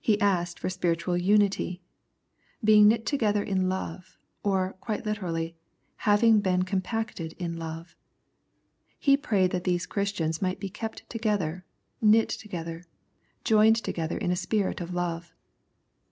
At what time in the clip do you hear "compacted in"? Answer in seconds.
6.62-7.56